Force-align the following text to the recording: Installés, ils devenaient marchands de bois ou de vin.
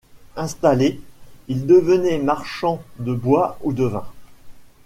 Installés, 0.35 0.99
ils 1.47 1.67
devenaient 1.67 2.17
marchands 2.17 2.81
de 2.97 3.13
bois 3.13 3.59
ou 3.61 3.71
de 3.71 3.83
vin. 3.83 4.07